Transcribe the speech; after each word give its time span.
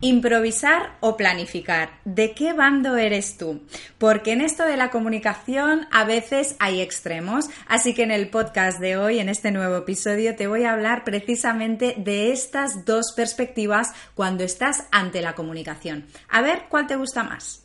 Improvisar 0.00 0.96
o 1.00 1.16
planificar. 1.16 2.00
¿De 2.04 2.32
qué 2.32 2.52
bando 2.52 2.96
eres 2.96 3.36
tú? 3.36 3.62
Porque 3.98 4.32
en 4.32 4.40
esto 4.40 4.64
de 4.64 4.76
la 4.76 4.90
comunicación 4.90 5.86
a 5.90 6.04
veces 6.04 6.56
hay 6.58 6.80
extremos, 6.80 7.48
así 7.66 7.94
que 7.94 8.02
en 8.02 8.10
el 8.10 8.28
podcast 8.28 8.80
de 8.80 8.96
hoy, 8.96 9.18
en 9.18 9.28
este 9.28 9.50
nuevo 9.50 9.76
episodio, 9.76 10.36
te 10.36 10.46
voy 10.46 10.64
a 10.64 10.72
hablar 10.72 11.04
precisamente 11.04 11.94
de 11.96 12.32
estas 12.32 12.84
dos 12.84 13.12
perspectivas 13.16 13.92
cuando 14.14 14.44
estás 14.44 14.84
ante 14.90 15.22
la 15.22 15.34
comunicación. 15.34 16.06
A 16.28 16.42
ver, 16.42 16.64
¿cuál 16.68 16.86
te 16.86 16.96
gusta 16.96 17.22
más? 17.22 17.64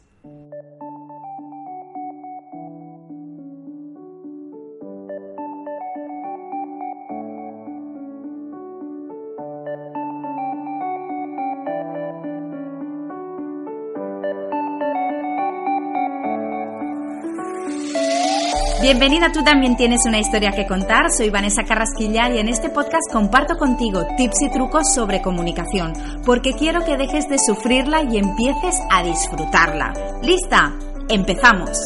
Bienvenida, 18.90 19.32
tú 19.32 19.44
también 19.44 19.78
tienes 19.78 20.00
una 20.08 20.18
historia 20.18 20.50
que 20.52 20.66
contar. 20.66 21.12
Soy 21.12 21.30
Vanessa 21.30 21.64
Carrasquillar 21.64 22.32
y 22.34 22.40
en 22.40 22.50
este 22.50 22.70
podcast 22.70 23.04
comparto 23.14 23.56
contigo 23.56 24.04
tips 24.18 24.42
y 24.42 24.50
trucos 24.50 24.96
sobre 24.96 25.22
comunicación, 25.22 25.94
porque 26.26 26.54
quiero 26.54 26.84
que 26.84 26.98
dejes 26.98 27.30
de 27.30 27.38
sufrirla 27.38 28.02
y 28.02 28.18
empieces 28.18 28.82
a 28.90 29.04
disfrutarla. 29.04 29.94
¿Lista? 30.24 30.74
¡Empezamos! 31.08 31.78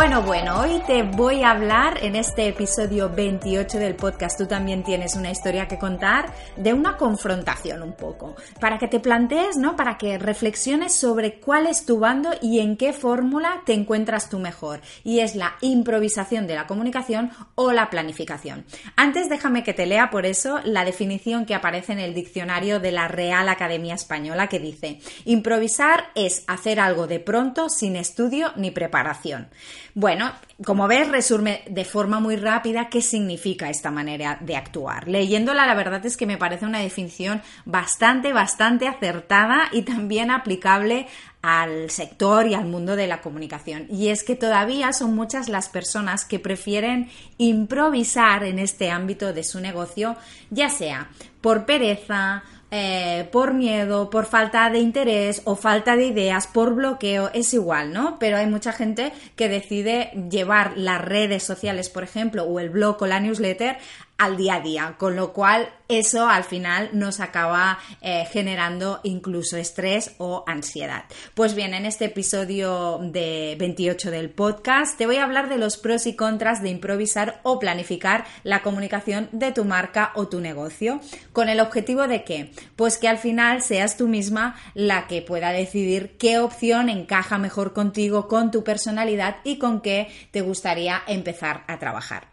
Bueno, 0.00 0.22
bueno, 0.22 0.60
hoy 0.60 0.80
te 0.86 1.02
voy 1.02 1.42
a 1.42 1.50
hablar 1.50 1.98
en 2.02 2.16
este 2.16 2.48
episodio 2.48 3.10
28 3.10 3.76
del 3.76 3.96
podcast, 3.96 4.38
tú 4.38 4.46
también 4.46 4.82
tienes 4.82 5.14
una 5.14 5.30
historia 5.30 5.68
que 5.68 5.78
contar, 5.78 6.32
de 6.56 6.72
una 6.72 6.96
confrontación 6.96 7.82
un 7.82 7.92
poco, 7.92 8.34
para 8.60 8.78
que 8.78 8.88
te 8.88 8.98
plantees, 8.98 9.58
¿no? 9.58 9.76
Para 9.76 9.98
que 9.98 10.16
reflexiones 10.16 10.94
sobre 10.94 11.38
cuál 11.38 11.66
es 11.66 11.84
tu 11.84 11.98
bando 11.98 12.30
y 12.40 12.60
en 12.60 12.78
qué 12.78 12.94
fórmula 12.94 13.60
te 13.66 13.74
encuentras 13.74 14.30
tú 14.30 14.38
mejor. 14.38 14.80
Y 15.04 15.20
es 15.20 15.36
la 15.36 15.56
improvisación 15.60 16.46
de 16.46 16.54
la 16.54 16.66
comunicación 16.66 17.30
o 17.54 17.70
la 17.72 17.90
planificación. 17.90 18.64
Antes 18.96 19.28
déjame 19.28 19.64
que 19.64 19.74
te 19.74 19.84
lea 19.84 20.08
por 20.08 20.24
eso 20.24 20.60
la 20.64 20.86
definición 20.86 21.44
que 21.44 21.54
aparece 21.54 21.92
en 21.92 21.98
el 21.98 22.14
diccionario 22.14 22.80
de 22.80 22.92
la 22.92 23.06
Real 23.06 23.50
Academia 23.50 23.96
Española 23.96 24.46
que 24.46 24.60
dice, 24.60 24.98
improvisar 25.26 26.04
es 26.14 26.42
hacer 26.46 26.80
algo 26.80 27.06
de 27.06 27.20
pronto 27.20 27.68
sin 27.68 27.96
estudio 27.96 28.54
ni 28.56 28.70
preparación. 28.70 29.50
Bueno, 29.94 30.32
como 30.64 30.86
ves, 30.86 31.08
resume 31.08 31.62
de 31.68 31.84
forma 31.84 32.20
muy 32.20 32.36
rápida 32.36 32.88
qué 32.88 33.02
significa 33.02 33.70
esta 33.70 33.90
manera 33.90 34.38
de 34.40 34.56
actuar. 34.56 35.08
Leyéndola, 35.08 35.66
la 35.66 35.74
verdad 35.74 36.04
es 36.06 36.16
que 36.16 36.26
me 36.26 36.38
parece 36.38 36.66
una 36.66 36.78
definición 36.78 37.42
bastante, 37.64 38.32
bastante 38.32 38.86
acertada 38.86 39.68
y 39.72 39.82
también 39.82 40.30
aplicable 40.30 41.06
al 41.42 41.90
sector 41.90 42.46
y 42.46 42.54
al 42.54 42.66
mundo 42.66 42.96
de 42.96 43.06
la 43.06 43.20
comunicación. 43.20 43.86
Y 43.90 44.08
es 44.08 44.24
que 44.24 44.36
todavía 44.36 44.92
son 44.92 45.14
muchas 45.14 45.48
las 45.48 45.68
personas 45.68 46.24
que 46.24 46.38
prefieren 46.38 47.08
improvisar 47.38 48.44
en 48.44 48.58
este 48.58 48.90
ámbito 48.90 49.32
de 49.32 49.44
su 49.44 49.60
negocio, 49.60 50.16
ya 50.50 50.68
sea 50.68 51.08
por 51.40 51.64
pereza, 51.64 52.42
eh, 52.70 53.28
por 53.32 53.52
miedo, 53.52 54.10
por 54.10 54.26
falta 54.26 54.70
de 54.70 54.78
interés 54.78 55.42
o 55.44 55.56
falta 55.56 55.96
de 55.96 56.06
ideas, 56.06 56.46
por 56.46 56.74
bloqueo, 56.74 57.30
es 57.34 57.52
igual, 57.52 57.92
¿no? 57.92 58.18
Pero 58.18 58.36
hay 58.36 58.46
mucha 58.46 58.72
gente 58.72 59.12
que 59.34 59.48
decide 59.48 60.10
llevar 60.30 60.76
las 60.76 61.00
redes 61.00 61.42
sociales, 61.42 61.88
por 61.88 62.04
ejemplo, 62.04 62.44
o 62.44 62.60
el 62.60 62.70
blog 62.70 63.02
o 63.02 63.06
la 63.06 63.20
newsletter 63.20 63.78
al 64.20 64.36
día 64.36 64.56
a 64.56 64.60
día, 64.60 64.94
con 64.98 65.16
lo 65.16 65.32
cual 65.32 65.70
eso 65.88 66.28
al 66.28 66.44
final 66.44 66.90
nos 66.92 67.20
acaba 67.20 67.78
eh, 68.02 68.26
generando 68.30 69.00
incluso 69.02 69.56
estrés 69.56 70.14
o 70.18 70.44
ansiedad. 70.46 71.04
Pues 71.34 71.54
bien, 71.54 71.72
en 71.72 71.86
este 71.86 72.04
episodio 72.04 73.00
de 73.02 73.56
28 73.58 74.10
del 74.10 74.28
podcast 74.28 74.98
te 74.98 75.06
voy 75.06 75.16
a 75.16 75.24
hablar 75.24 75.48
de 75.48 75.56
los 75.56 75.78
pros 75.78 76.06
y 76.06 76.16
contras 76.16 76.62
de 76.62 76.68
improvisar 76.68 77.40
o 77.44 77.58
planificar 77.58 78.26
la 78.44 78.62
comunicación 78.62 79.30
de 79.32 79.52
tu 79.52 79.64
marca 79.64 80.12
o 80.14 80.28
tu 80.28 80.40
negocio, 80.40 81.00
con 81.32 81.48
el 81.48 81.58
objetivo 81.58 82.06
de 82.06 82.22
que, 82.22 82.52
pues 82.76 82.98
que 82.98 83.08
al 83.08 83.18
final 83.18 83.62
seas 83.62 83.96
tú 83.96 84.06
misma 84.06 84.54
la 84.74 85.06
que 85.06 85.22
pueda 85.22 85.50
decidir 85.50 86.18
qué 86.18 86.38
opción 86.38 86.90
encaja 86.90 87.38
mejor 87.38 87.72
contigo, 87.72 88.28
con 88.28 88.50
tu 88.50 88.64
personalidad 88.64 89.36
y 89.44 89.58
con 89.58 89.80
qué 89.80 90.08
te 90.30 90.42
gustaría 90.42 91.02
empezar 91.06 91.64
a 91.68 91.78
trabajar. 91.78 92.29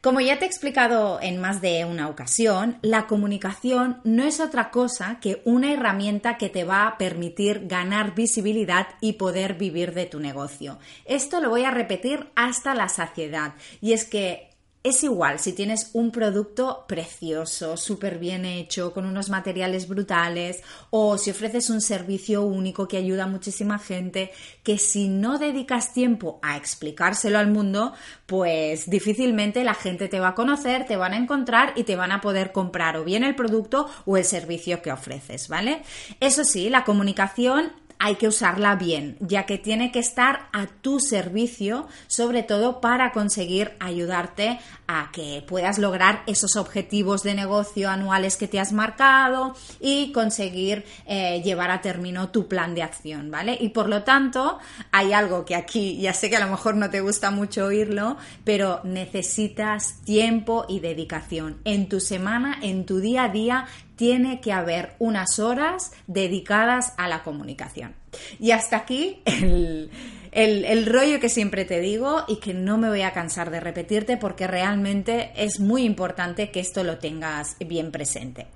Como 0.00 0.20
ya 0.20 0.38
te 0.38 0.44
he 0.44 0.48
explicado 0.48 1.18
en 1.20 1.40
más 1.40 1.60
de 1.60 1.84
una 1.84 2.08
ocasión, 2.08 2.78
la 2.82 3.08
comunicación 3.08 4.00
no 4.04 4.22
es 4.22 4.38
otra 4.38 4.70
cosa 4.70 5.18
que 5.20 5.42
una 5.44 5.72
herramienta 5.72 6.38
que 6.38 6.48
te 6.48 6.62
va 6.62 6.86
a 6.86 6.98
permitir 6.98 7.66
ganar 7.66 8.14
visibilidad 8.14 8.86
y 9.00 9.14
poder 9.14 9.54
vivir 9.54 9.94
de 9.94 10.06
tu 10.06 10.20
negocio. 10.20 10.78
Esto 11.04 11.40
lo 11.40 11.50
voy 11.50 11.64
a 11.64 11.72
repetir 11.72 12.28
hasta 12.36 12.76
la 12.76 12.88
saciedad 12.88 13.54
y 13.80 13.92
es 13.92 14.04
que 14.04 14.50
es 14.82 15.02
igual 15.02 15.38
si 15.38 15.52
tienes 15.52 15.90
un 15.92 16.10
producto 16.10 16.84
precioso, 16.86 17.76
súper 17.76 18.18
bien 18.18 18.44
hecho, 18.44 18.92
con 18.92 19.06
unos 19.06 19.28
materiales 19.28 19.88
brutales, 19.88 20.62
o 20.90 21.18
si 21.18 21.30
ofreces 21.30 21.68
un 21.70 21.80
servicio 21.80 22.42
único 22.42 22.86
que 22.86 22.96
ayuda 22.96 23.24
a 23.24 23.28
muchísima 23.28 23.78
gente, 23.78 24.30
que 24.62 24.78
si 24.78 25.08
no 25.08 25.38
dedicas 25.38 25.92
tiempo 25.92 26.38
a 26.42 26.56
explicárselo 26.56 27.38
al 27.38 27.50
mundo, 27.50 27.92
pues 28.26 28.88
difícilmente 28.88 29.64
la 29.64 29.74
gente 29.74 30.08
te 30.08 30.20
va 30.20 30.28
a 30.28 30.34
conocer, 30.34 30.86
te 30.86 30.96
van 30.96 31.12
a 31.12 31.18
encontrar 31.18 31.72
y 31.76 31.84
te 31.84 31.96
van 31.96 32.12
a 32.12 32.20
poder 32.20 32.52
comprar 32.52 32.96
o 32.96 33.04
bien 33.04 33.24
el 33.24 33.34
producto 33.34 33.88
o 34.06 34.16
el 34.16 34.24
servicio 34.24 34.80
que 34.80 34.92
ofreces, 34.92 35.48
¿vale? 35.48 35.82
Eso 36.20 36.44
sí, 36.44 36.70
la 36.70 36.84
comunicación 36.84 37.72
hay 37.98 38.14
que 38.14 38.28
usarla 38.28 38.76
bien, 38.76 39.16
ya 39.20 39.44
que 39.46 39.58
tiene 39.58 39.90
que 39.90 39.98
estar 39.98 40.48
a 40.52 40.66
tu 40.66 41.00
servicio, 41.00 41.88
sobre 42.06 42.42
todo 42.42 42.80
para 42.80 43.12
conseguir 43.12 43.72
ayudarte 43.80 44.60
a 44.86 45.10
que 45.12 45.44
puedas 45.46 45.78
lograr 45.78 46.22
esos 46.26 46.56
objetivos 46.56 47.22
de 47.22 47.34
negocio 47.34 47.90
anuales 47.90 48.36
que 48.36 48.48
te 48.48 48.60
has 48.60 48.72
marcado 48.72 49.54
y 49.80 50.12
conseguir 50.12 50.84
eh, 51.06 51.42
llevar 51.42 51.70
a 51.70 51.80
término 51.80 52.30
tu 52.30 52.46
plan 52.48 52.74
de 52.74 52.82
acción, 52.82 53.30
¿vale? 53.30 53.56
Y 53.60 53.70
por 53.70 53.88
lo 53.88 54.04
tanto, 54.04 54.58
hay 54.92 55.12
algo 55.12 55.44
que 55.44 55.56
aquí, 55.56 55.98
ya 56.00 56.12
sé 56.12 56.30
que 56.30 56.36
a 56.36 56.44
lo 56.44 56.50
mejor 56.50 56.76
no 56.76 56.90
te 56.90 57.00
gusta 57.00 57.30
mucho 57.30 57.66
oírlo, 57.66 58.16
pero 58.44 58.80
necesitas 58.84 60.00
tiempo 60.04 60.64
y 60.68 60.80
dedicación 60.80 61.58
en 61.64 61.88
tu 61.88 62.00
semana, 62.00 62.58
en 62.62 62.86
tu 62.86 63.00
día 63.00 63.24
a 63.24 63.28
día, 63.28 63.66
tiene 63.98 64.40
que 64.40 64.52
haber 64.52 64.94
unas 65.00 65.40
horas 65.40 65.90
dedicadas 66.06 66.94
a 66.96 67.08
la 67.08 67.24
comunicación. 67.24 67.96
Y 68.38 68.52
hasta 68.52 68.76
aquí 68.76 69.20
el, 69.26 70.86
rollo 70.86 71.18
que 71.18 71.28
siempre 71.28 71.64
te 71.64 71.80
digo 71.80 72.24
y 72.28 72.36
que 72.36 72.54
no 72.54 72.78
me 72.78 72.88
voy 72.88 73.02
a 73.02 73.12
cansar 73.12 73.50
de 73.50 73.58
repetirte 73.58 74.16
porque 74.16 74.46
realmente 74.46 75.32
es 75.34 75.58
muy 75.58 75.82
importante 75.82 76.52
que 76.52 76.60
esto 76.60 76.84
lo 76.84 76.98
tengas 76.98 77.56
bien 77.58 77.90
presente. 77.90 78.46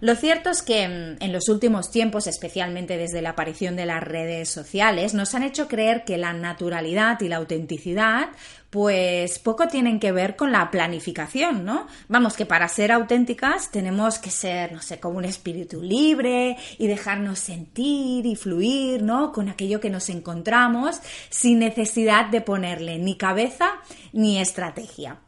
Lo 0.00 0.14
cierto 0.16 0.48
es 0.50 0.62
que 0.62 0.88
mm, 0.88 1.22
en 1.22 1.32
los 1.32 1.48
últimos 1.48 1.90
tiempos, 1.90 2.26
especialmente 2.26 2.96
desde 2.96 3.20
la 3.20 3.30
aparición 3.30 3.76
de 3.76 3.86
las 3.86 4.02
redes 4.02 4.48
sociales, 4.48 5.12
nos 5.14 5.34
han 5.34 5.42
hecho 5.42 5.68
creer 5.68 6.04
que 6.04 6.16
la 6.16 6.32
naturalidad 6.32 7.20
y 7.20 7.28
la 7.28 7.36
autenticidad 7.36 8.30
pues 8.70 9.40
poco 9.40 9.66
tienen 9.66 9.98
que 9.98 10.12
ver 10.12 10.36
con 10.36 10.52
la 10.52 10.70
planificación, 10.70 11.64
¿no? 11.64 11.88
Vamos, 12.08 12.36
que 12.36 12.46
para 12.46 12.68
ser 12.68 12.92
auténticas 12.92 13.70
tenemos 13.72 14.18
que 14.18 14.30
ser, 14.30 14.72
no 14.72 14.80
sé, 14.80 15.00
como 15.00 15.18
un 15.18 15.24
espíritu 15.24 15.82
libre 15.82 16.56
y 16.78 16.86
dejarnos 16.86 17.40
sentir 17.40 18.24
y 18.26 18.36
fluir, 18.36 19.02
¿no? 19.02 19.32
Con 19.32 19.48
aquello 19.48 19.80
que 19.80 19.90
nos 19.90 20.08
encontramos 20.08 21.00
sin 21.30 21.58
necesidad 21.58 22.26
de 22.26 22.40
ponerle 22.40 22.98
ni 22.98 23.16
cabeza 23.16 23.72
ni 24.12 24.40
estrategia. 24.40 25.18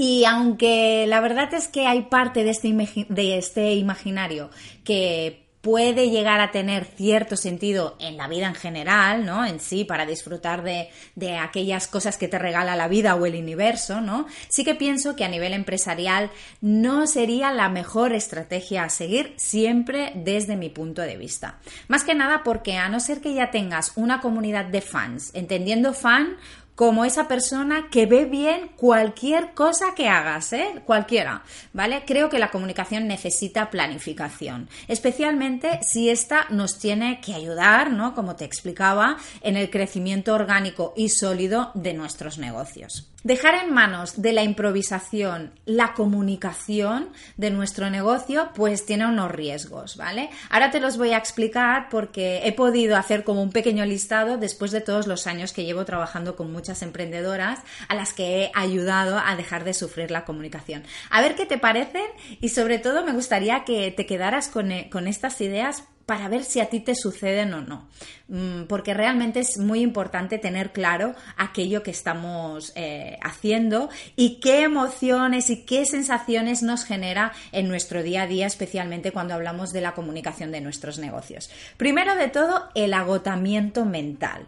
Y 0.00 0.24
aunque 0.24 1.06
la 1.08 1.20
verdad 1.20 1.52
es 1.52 1.66
que 1.66 1.88
hay 1.88 2.02
parte 2.02 2.44
de 2.44 2.50
este, 2.50 3.06
de 3.08 3.36
este 3.36 3.74
imaginario 3.74 4.48
que 4.84 5.48
puede 5.60 6.08
llegar 6.08 6.40
a 6.40 6.52
tener 6.52 6.84
cierto 6.84 7.36
sentido 7.36 7.96
en 7.98 8.16
la 8.16 8.28
vida 8.28 8.46
en 8.46 8.54
general, 8.54 9.26
¿no? 9.26 9.44
En 9.44 9.58
sí, 9.58 9.84
para 9.84 10.06
disfrutar 10.06 10.62
de, 10.62 10.88
de, 11.16 11.36
aquellas 11.36 11.88
cosas 11.88 12.16
que 12.16 12.28
te 12.28 12.38
regala 12.38 12.76
la 12.76 12.86
vida 12.86 13.16
o 13.16 13.26
el 13.26 13.34
universo, 13.34 14.00
¿no? 14.00 14.26
Sí 14.48 14.64
que 14.64 14.76
pienso 14.76 15.16
que 15.16 15.24
a 15.24 15.28
nivel 15.28 15.52
empresarial 15.52 16.30
no 16.60 17.08
sería 17.08 17.52
la 17.52 17.68
mejor 17.68 18.12
estrategia 18.12 18.84
a 18.84 18.90
seguir 18.90 19.34
siempre 19.36 20.12
desde 20.14 20.56
mi 20.56 20.68
punto 20.68 21.02
de 21.02 21.16
vista. 21.16 21.58
Más 21.88 22.04
que 22.04 22.14
nada 22.14 22.42
porque 22.44 22.76
a 22.76 22.88
no 22.88 23.00
ser 23.00 23.20
que 23.20 23.34
ya 23.34 23.50
tengas 23.50 23.92
una 23.96 24.20
comunidad 24.20 24.66
de 24.66 24.80
fans, 24.80 25.32
entendiendo 25.34 25.92
fan 25.92 26.36
como 26.78 27.04
esa 27.04 27.26
persona 27.26 27.88
que 27.90 28.06
ve 28.06 28.24
bien 28.24 28.70
cualquier 28.76 29.52
cosa 29.52 29.96
que 29.96 30.08
hagas, 30.08 30.52
¿eh? 30.52 30.80
Cualquiera, 30.86 31.42
¿vale? 31.72 32.04
Creo 32.06 32.28
que 32.28 32.38
la 32.38 32.52
comunicación 32.52 33.08
necesita 33.08 33.68
planificación, 33.68 34.68
especialmente 34.86 35.80
si 35.82 36.08
esta 36.08 36.46
nos 36.50 36.78
tiene 36.78 37.20
que 37.20 37.34
ayudar, 37.34 37.90
¿no? 37.90 38.14
Como 38.14 38.36
te 38.36 38.44
explicaba, 38.44 39.16
en 39.40 39.56
el 39.56 39.70
crecimiento 39.70 40.32
orgánico 40.36 40.94
y 40.96 41.08
sólido 41.08 41.72
de 41.74 41.94
nuestros 41.94 42.38
negocios. 42.38 43.10
Dejar 43.24 43.56
en 43.56 43.74
manos 43.74 44.22
de 44.22 44.32
la 44.32 44.44
improvisación 44.44 45.52
la 45.64 45.92
comunicación 45.94 47.08
de 47.36 47.50
nuestro 47.50 47.90
negocio, 47.90 48.50
pues 48.54 48.86
tiene 48.86 49.06
unos 49.06 49.32
riesgos, 49.32 49.96
¿vale? 49.96 50.30
Ahora 50.50 50.70
te 50.70 50.78
los 50.78 50.96
voy 50.98 51.10
a 51.10 51.18
explicar 51.18 51.88
porque 51.90 52.42
he 52.44 52.52
podido 52.52 52.96
hacer 52.96 53.24
como 53.24 53.42
un 53.42 53.50
pequeño 53.50 53.84
listado 53.84 54.38
después 54.38 54.70
de 54.70 54.80
todos 54.80 55.08
los 55.08 55.26
años 55.26 55.52
que 55.52 55.64
llevo 55.64 55.84
trabajando 55.84 56.36
con 56.36 56.52
muchas 56.52 56.80
emprendedoras 56.82 57.58
a 57.88 57.96
las 57.96 58.12
que 58.12 58.44
he 58.44 58.52
ayudado 58.54 59.18
a 59.18 59.34
dejar 59.34 59.64
de 59.64 59.74
sufrir 59.74 60.12
la 60.12 60.24
comunicación. 60.24 60.84
A 61.10 61.20
ver 61.20 61.34
qué 61.34 61.44
te 61.44 61.58
parecen 61.58 62.06
y 62.40 62.50
sobre 62.50 62.78
todo 62.78 63.04
me 63.04 63.12
gustaría 63.12 63.64
que 63.64 63.90
te 63.90 64.06
quedaras 64.06 64.46
con, 64.46 64.70
eh, 64.70 64.88
con 64.90 65.08
estas 65.08 65.40
ideas 65.40 65.82
para 66.08 66.26
ver 66.28 66.42
si 66.42 66.58
a 66.60 66.70
ti 66.70 66.80
te 66.80 66.94
suceden 66.94 67.52
o 67.52 67.60
no. 67.60 67.86
Mm, 68.28 68.62
porque 68.62 68.94
realmente 68.94 69.40
es 69.40 69.58
muy 69.58 69.82
importante 69.82 70.38
tener 70.38 70.72
claro 70.72 71.14
aquello 71.36 71.82
que 71.82 71.90
estamos 71.90 72.72
eh, 72.76 73.18
haciendo 73.22 73.90
y 74.16 74.40
qué 74.40 74.62
emociones 74.62 75.50
y 75.50 75.66
qué 75.66 75.84
sensaciones 75.84 76.62
nos 76.62 76.84
genera 76.84 77.32
en 77.52 77.68
nuestro 77.68 78.02
día 78.02 78.22
a 78.22 78.26
día, 78.26 78.46
especialmente 78.46 79.12
cuando 79.12 79.34
hablamos 79.34 79.70
de 79.70 79.82
la 79.82 79.92
comunicación 79.92 80.50
de 80.50 80.62
nuestros 80.62 80.98
negocios. 80.98 81.50
Primero 81.76 82.14
de 82.16 82.28
todo, 82.28 82.70
el 82.74 82.94
agotamiento 82.94 83.84
mental. 83.84 84.46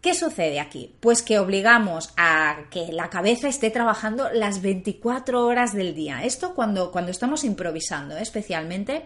¿Qué 0.00 0.14
sucede 0.14 0.60
aquí? 0.60 0.94
Pues 1.00 1.20
que 1.20 1.38
obligamos 1.38 2.14
a 2.16 2.60
que 2.70 2.90
la 2.90 3.10
cabeza 3.10 3.48
esté 3.48 3.68
trabajando 3.68 4.30
las 4.32 4.62
24 4.62 5.44
horas 5.44 5.74
del 5.74 5.94
día. 5.94 6.24
Esto 6.24 6.54
cuando, 6.54 6.90
cuando 6.90 7.10
estamos 7.10 7.44
improvisando, 7.44 8.16
¿eh? 8.16 8.22
especialmente, 8.22 9.04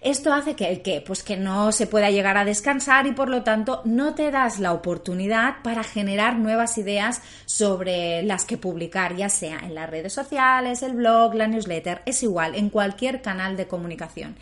esto 0.00 0.32
hace 0.32 0.54
que, 0.54 0.82
que, 0.82 1.00
pues 1.00 1.24
que 1.24 1.36
no 1.36 1.72
se 1.72 1.88
pueda 1.88 2.12
llegar 2.12 2.38
a 2.38 2.44
descansar 2.44 3.08
y 3.08 3.12
por 3.12 3.28
lo 3.28 3.42
tanto 3.42 3.82
no 3.84 4.14
te 4.14 4.30
das 4.30 4.60
la 4.60 4.72
oportunidad 4.72 5.62
para 5.64 5.82
generar 5.82 6.38
nuevas 6.38 6.78
ideas 6.78 7.22
sobre 7.44 8.22
las 8.22 8.44
que 8.44 8.56
publicar, 8.56 9.16
ya 9.16 9.28
sea 9.28 9.58
en 9.58 9.74
las 9.74 9.90
redes 9.90 10.12
sociales, 10.12 10.84
el 10.84 10.92
blog, 10.92 11.34
la 11.34 11.48
newsletter, 11.48 12.02
es 12.06 12.22
igual, 12.22 12.54
en 12.54 12.70
cualquier 12.70 13.20
canal 13.20 13.56
de 13.56 13.66
comunicación 13.66 14.36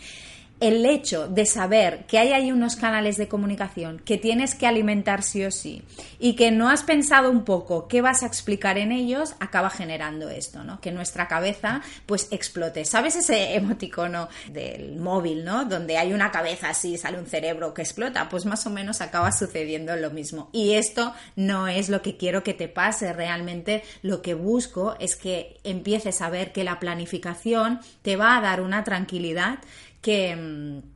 el 0.64 0.86
hecho 0.86 1.28
de 1.28 1.44
saber 1.44 2.06
que 2.06 2.18
hay 2.18 2.32
ahí 2.32 2.50
unos 2.50 2.76
canales 2.76 3.18
de 3.18 3.28
comunicación 3.28 3.98
que 3.98 4.16
tienes 4.16 4.54
que 4.54 4.66
alimentar 4.66 5.22
sí 5.22 5.44
o 5.44 5.50
sí 5.50 5.82
y 6.18 6.36
que 6.36 6.50
no 6.50 6.70
has 6.70 6.82
pensado 6.82 7.30
un 7.30 7.44
poco 7.44 7.86
qué 7.86 8.00
vas 8.00 8.22
a 8.22 8.26
explicar 8.26 8.78
en 8.78 8.90
ellos, 8.90 9.34
acaba 9.40 9.68
generando 9.68 10.30
esto, 10.30 10.64
¿no? 10.64 10.80
Que 10.80 10.90
nuestra 10.90 11.28
cabeza 11.28 11.82
pues 12.06 12.28
explote. 12.30 12.86
¿Sabes 12.86 13.14
ese 13.14 13.56
emoticono 13.56 14.30
del 14.50 14.96
móvil, 14.96 15.44
¿no? 15.44 15.66
Donde 15.66 15.98
hay 15.98 16.14
una 16.14 16.30
cabeza 16.30 16.70
así, 16.70 16.96
sale 16.96 17.18
un 17.18 17.26
cerebro 17.26 17.74
que 17.74 17.82
explota, 17.82 18.30
pues 18.30 18.46
más 18.46 18.66
o 18.66 18.70
menos 18.70 19.02
acaba 19.02 19.32
sucediendo 19.32 19.94
lo 19.96 20.12
mismo. 20.12 20.48
Y 20.52 20.72
esto 20.72 21.12
no 21.36 21.68
es 21.68 21.90
lo 21.90 22.00
que 22.00 22.16
quiero 22.16 22.42
que 22.42 22.54
te 22.54 22.68
pase, 22.68 23.12
realmente 23.12 23.82
lo 24.00 24.22
que 24.22 24.32
busco 24.32 24.96
es 24.98 25.14
que 25.14 25.58
empieces 25.62 26.22
a 26.22 26.30
ver 26.30 26.52
que 26.52 26.64
la 26.64 26.80
planificación 26.80 27.80
te 28.00 28.16
va 28.16 28.38
a 28.38 28.40
dar 28.40 28.62
una 28.62 28.82
tranquilidad 28.82 29.58
Mm, 30.06 30.94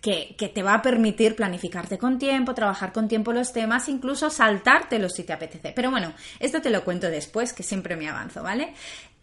que, 0.00 0.34
que, 0.36 0.50
te 0.50 0.62
va 0.62 0.74
a 0.74 0.82
permitir 0.82 1.34
planificarte 1.34 1.96
con 1.96 2.18
tiempo, 2.18 2.54
trabajar 2.54 2.92
con 2.92 3.08
tiempo 3.08 3.32
los 3.32 3.54
temas, 3.54 3.88
incluso 3.88 4.28
saltártelos 4.28 5.14
si 5.14 5.24
te 5.24 5.32
apetece. 5.32 5.72
Pero 5.74 5.90
bueno, 5.90 6.12
esto 6.40 6.60
te 6.60 6.68
lo 6.68 6.84
cuento 6.84 7.08
después, 7.08 7.54
que 7.54 7.62
siempre 7.62 7.96
me 7.96 8.06
avanzo, 8.06 8.42
¿vale? 8.42 8.74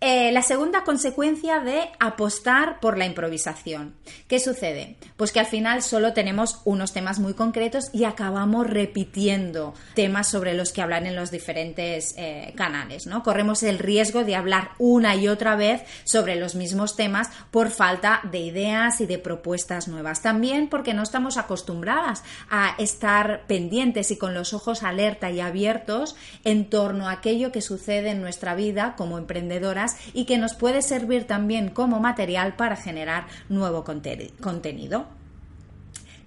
Eh, 0.03 0.31
la 0.31 0.41
segunda 0.41 0.83
consecuencia 0.83 1.59
de 1.59 1.91
apostar 1.99 2.79
por 2.79 2.97
la 2.97 3.05
improvisación. 3.05 3.93
¿Qué 4.27 4.39
sucede? 4.39 4.97
Pues 5.15 5.31
que 5.31 5.39
al 5.39 5.45
final 5.45 5.83
solo 5.83 6.13
tenemos 6.13 6.59
unos 6.65 6.91
temas 6.91 7.19
muy 7.19 7.35
concretos 7.35 7.91
y 7.93 8.05
acabamos 8.05 8.67
repitiendo 8.67 9.75
temas 9.93 10.27
sobre 10.27 10.55
los 10.55 10.73
que 10.73 10.81
hablar 10.81 11.05
en 11.05 11.15
los 11.15 11.29
diferentes 11.29 12.15
eh, 12.17 12.51
canales, 12.57 13.05
¿no? 13.05 13.21
Corremos 13.21 13.61
el 13.61 13.77
riesgo 13.77 14.23
de 14.23 14.35
hablar 14.35 14.71
una 14.79 15.15
y 15.15 15.27
otra 15.27 15.55
vez 15.55 15.83
sobre 16.03 16.35
los 16.35 16.55
mismos 16.55 16.95
temas 16.95 17.29
por 17.51 17.69
falta 17.69 18.21
de 18.23 18.39
ideas 18.39 19.01
y 19.01 19.05
de 19.05 19.19
propuestas 19.19 19.87
nuevas. 19.87 20.23
También 20.23 20.67
porque 20.67 20.95
no 20.95 21.03
estamos 21.03 21.37
acostumbradas 21.37 22.23
a 22.49 22.73
estar 22.79 23.45
pendientes 23.45 24.09
y 24.09 24.17
con 24.17 24.33
los 24.33 24.55
ojos 24.55 24.81
alerta 24.81 25.29
y 25.29 25.41
abiertos 25.41 26.15
en 26.43 26.71
torno 26.71 27.07
a 27.07 27.11
aquello 27.11 27.51
que 27.51 27.61
sucede 27.61 28.09
en 28.09 28.21
nuestra 28.21 28.55
vida 28.55 28.95
como 28.97 29.19
emprendedoras 29.19 29.90
y 30.13 30.25
que 30.25 30.37
nos 30.37 30.55
puede 30.55 30.81
servir 30.81 31.25
también 31.25 31.69
como 31.69 31.99
material 31.99 32.55
para 32.55 32.75
generar 32.75 33.27
nuevo 33.49 33.83
contenido. 33.83 35.20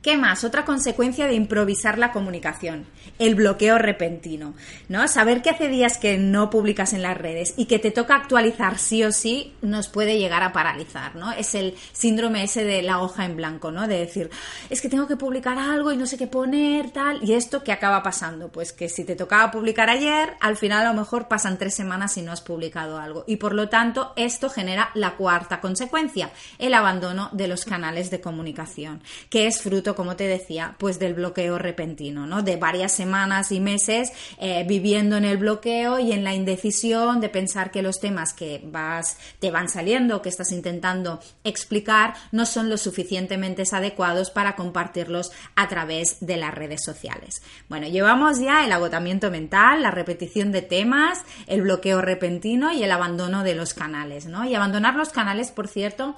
¿Qué 0.05 0.19
más? 0.19 0.45
Otra 0.45 0.67
consecuencia 0.67 1.27
de 1.27 1.33
improvisar 1.33 1.97
la 1.97 2.13
comunicación, 2.13 2.85
el 3.19 3.35
bloqueo 3.35 3.79
repentino, 3.79 4.53
¿no? 4.91 5.09
Saber 5.09 5.41
que 5.41 5.49
hace 5.49 5.69
días 5.69 5.97
que 5.97 6.19
no 6.19 6.51
publicas 6.51 6.93
en 6.93 7.01
las 7.01 7.17
redes 7.17 7.55
y 7.57 7.65
que 7.65 7.79
te 7.79 7.91
toca 7.91 8.15
actualizar 8.15 8.79
sí 8.79 9.03
o 9.03 9.13
sí 9.13 9.55
nos 9.63 9.89
puede 9.89 10.19
llegar 10.19 10.43
a 10.43 10.53
paralizar, 10.53 11.17
¿no? 11.17 11.33
Es 11.33 11.55
el 11.55 11.75
síndrome 11.93 12.45
ese 12.45 12.65
de 12.65 12.83
la 12.83 13.01
hoja 13.01 13.25
en 13.25 13.37
blanco, 13.37 13.71
¿no? 13.71 13.89
De 13.89 13.99
decir, 13.99 14.29
es 14.69 14.83
que 14.83 14.91
tengo 14.91 15.09
que 15.09 15.17
publicar 15.17 15.57
algo 15.57 15.91
y 15.91 15.97
no 15.97 16.05
sé 16.05 16.19
qué 16.19 16.27
poner, 16.27 16.91
tal, 16.91 17.21
y 17.23 17.33
esto 17.33 17.65
¿qué 17.65 17.73
acaba 17.73 18.03
pasando? 18.03 18.53
Pues 18.53 18.75
que 18.75 18.91
si 18.91 19.05
te 19.05 19.17
tocaba 19.17 19.51
publicar 19.51 19.89
ayer, 19.89 20.35
al 20.41 20.59
final 20.59 20.87
a 20.87 20.93
lo 20.93 21.01
mejor 21.01 21.29
pasan 21.29 21.57
tres 21.57 21.73
semanas 21.73 22.19
y 22.19 22.21
no 22.21 22.33
has 22.33 22.43
publicado 22.43 22.99
algo. 22.99 23.25
Y 23.27 23.37
por 23.37 23.55
lo 23.55 23.71
tanto, 23.71 24.13
esto 24.17 24.51
genera 24.51 24.91
la 24.93 25.17
cuarta 25.17 25.63
consecuencia, 25.63 26.31
el 26.59 26.75
abandono 26.75 27.31
de 27.33 27.49
los 27.49 27.65
canales 27.65 28.11
de 28.11 28.21
comunicación, 28.21 29.03
que 29.31 29.47
es 29.47 29.63
fruto 29.63 29.94
como 29.95 30.17
te 30.17 30.27
decía, 30.27 30.77
pues 30.79 30.99
del 30.99 31.15
bloqueo 31.15 31.59
repentino, 31.59 32.27
¿no? 32.27 32.43
De 32.43 32.57
varias 32.57 32.93
semanas 32.93 33.51
y 33.53 33.61
meses 33.61 34.13
eh, 34.39 34.65
viviendo 34.67 35.17
en 35.17 35.25
el 35.25 35.39
bloqueo 35.39 35.99
y 35.99 36.13
en 36.13 36.25
la 36.25 36.35
indecisión 36.35 37.21
de 37.21 37.29
pensar 37.29 37.71
que 37.71 37.83
los 37.83 38.01
temas 38.01 38.35
que 38.35 38.61
vas, 38.65 39.17
te 39.41 39.51
van 39.51 39.69
saliendo, 39.69 40.23
que 40.23 40.29
estás 40.29 40.53
intentando 40.53 41.21
explicar, 41.45 42.15
no 42.33 42.47
son 42.47 42.69
lo 42.69 42.77
suficientemente 42.77 43.65
adecuados 43.73 44.31
para 44.31 44.57
compartirlos 44.57 45.33
a 45.55 45.69
través 45.69 46.19
de 46.21 46.37
las 46.37 46.55
redes 46.55 46.83
sociales. 46.85 47.43
Bueno, 47.69 47.87
llevamos 47.89 48.41
ya 48.41 48.65
el 48.65 48.73
agotamiento 48.73 49.31
mental, 49.31 49.83
la 49.83 49.91
repetición 49.91 50.53
de 50.53 50.63
temas, 50.63 51.21
el 51.47 51.63
bloqueo 51.63 52.01
repentino 52.01 52.73
y 52.73 52.83
el 52.83 52.91
abandono 52.91 53.43
de 53.43 53.55
los 53.55 53.75
canales, 53.75 54.27
¿no? 54.27 54.45
Y 54.45 54.55
abandonar 54.55 54.95
los 54.97 55.11
canales, 55.11 55.51
por 55.51 55.69
cierto, 55.69 56.15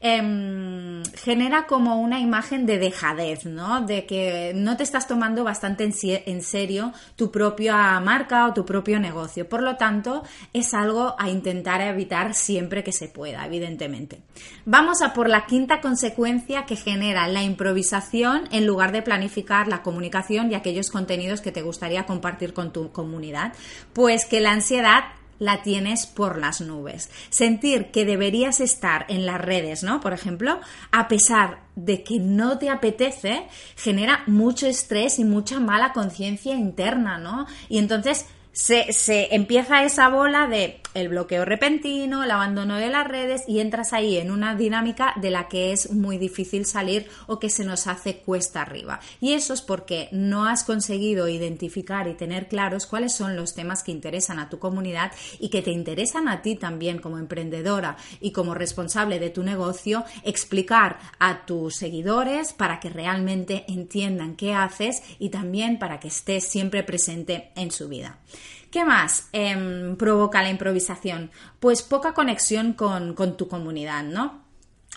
Em, 0.00 1.02
genera 1.16 1.66
como 1.66 2.00
una 2.00 2.20
imagen 2.20 2.66
de 2.66 2.78
dejadez, 2.78 3.46
¿no? 3.46 3.80
De 3.80 4.06
que 4.06 4.52
no 4.54 4.76
te 4.76 4.84
estás 4.84 5.08
tomando 5.08 5.42
bastante 5.42 5.82
en, 5.82 6.42
serio 6.42 6.92
tu 7.16 7.32
propia 7.32 7.98
marca 7.98 8.46
o 8.46 8.54
tu 8.54 8.64
propio 8.64 9.00
negocio. 9.00 9.48
Por 9.48 9.60
lo 9.60 9.74
tanto, 9.76 10.22
es 10.52 10.72
algo 10.72 11.16
a 11.18 11.28
intentar 11.28 11.80
evitar 11.80 12.34
siempre 12.34 12.84
que 12.84 12.92
se 12.92 13.08
pueda, 13.08 13.44
evidentemente. 13.44 14.20
Vamos 14.64 15.02
a 15.02 15.12
por 15.12 15.28
la 15.28 15.46
quinta 15.46 15.80
consecuencia 15.80 16.64
que 16.64 16.76
genera 16.76 17.26
la 17.26 17.42
improvisación 17.42 18.44
en 18.52 18.66
lugar 18.66 18.92
de 18.92 19.02
planificar 19.02 19.66
la 19.66 19.82
comunicación 19.82 20.52
y 20.52 20.54
aquellos 20.54 20.90
contenidos 20.90 21.40
que 21.40 21.50
te 21.50 21.62
gustaría 21.62 22.06
compartir 22.06 22.52
con 22.52 22.72
tu 22.72 22.92
comunidad. 22.92 23.52
Pues 23.92 24.26
que 24.26 24.40
la 24.40 24.52
ansiedad 24.52 25.17
la 25.38 25.62
tienes 25.62 26.06
por 26.06 26.38
las 26.38 26.60
nubes. 26.60 27.10
Sentir 27.30 27.90
que 27.90 28.04
deberías 28.04 28.60
estar 28.60 29.06
en 29.08 29.26
las 29.26 29.40
redes, 29.40 29.82
¿no? 29.82 30.00
Por 30.00 30.12
ejemplo, 30.12 30.60
a 30.90 31.08
pesar 31.08 31.60
de 31.76 32.02
que 32.02 32.18
no 32.18 32.58
te 32.58 32.70
apetece, 32.70 33.46
genera 33.76 34.22
mucho 34.26 34.66
estrés 34.66 35.18
y 35.18 35.24
mucha 35.24 35.60
mala 35.60 35.92
conciencia 35.92 36.54
interna, 36.54 37.18
¿no? 37.18 37.46
Y 37.68 37.78
entonces 37.78 38.26
se, 38.58 39.34
empieza 39.36 39.84
esa 39.84 40.08
bola 40.08 40.48
de 40.48 40.80
el 40.94 41.08
bloqueo 41.08 41.44
repentino, 41.44 42.24
el 42.24 42.30
abandono 42.32 42.76
de 42.76 42.88
las 42.88 43.06
redes 43.06 43.44
y 43.46 43.60
entras 43.60 43.92
ahí 43.92 44.16
en 44.16 44.32
una 44.32 44.56
dinámica 44.56 45.14
de 45.14 45.30
la 45.30 45.46
que 45.46 45.72
es 45.72 45.92
muy 45.92 46.18
difícil 46.18 46.66
salir 46.66 47.08
o 47.28 47.38
que 47.38 47.50
se 47.50 47.64
nos 47.64 47.86
hace 47.86 48.16
cuesta 48.16 48.62
arriba. 48.62 48.98
Y 49.20 49.34
eso 49.34 49.54
es 49.54 49.62
porque 49.62 50.08
no 50.10 50.44
has 50.44 50.64
conseguido 50.64 51.28
identificar 51.28 52.08
y 52.08 52.14
tener 52.14 52.48
claros 52.48 52.86
cuáles 52.86 53.14
son 53.14 53.36
los 53.36 53.54
temas 53.54 53.84
que 53.84 53.92
interesan 53.92 54.40
a 54.40 54.48
tu 54.48 54.58
comunidad 54.58 55.12
y 55.38 55.50
que 55.50 55.62
te 55.62 55.70
interesan 55.70 56.26
a 56.26 56.42
ti 56.42 56.56
también 56.56 56.98
como 56.98 57.18
emprendedora 57.18 57.96
y 58.20 58.32
como 58.32 58.54
responsable 58.54 59.20
de 59.20 59.30
tu 59.30 59.44
negocio, 59.44 60.04
explicar 60.24 60.98
a 61.20 61.46
tus 61.46 61.76
seguidores 61.76 62.52
para 62.52 62.80
que 62.80 62.90
realmente 62.90 63.64
entiendan 63.68 64.34
qué 64.34 64.52
haces 64.52 65.02
y 65.20 65.28
también 65.28 65.78
para 65.78 66.00
que 66.00 66.08
estés 66.08 66.42
siempre 66.42 66.82
presente 66.82 67.52
en 67.54 67.70
su 67.70 67.88
vida. 67.88 68.18
¿Qué 68.70 68.84
más 68.84 69.28
em, 69.32 69.96
provoca 69.96 70.42
la 70.42 70.50
improvisación? 70.50 71.30
Pues 71.60 71.82
poca 71.82 72.12
conexión 72.12 72.74
con, 72.74 73.14
con 73.14 73.36
tu 73.36 73.48
comunidad, 73.48 74.04
¿no? 74.04 74.47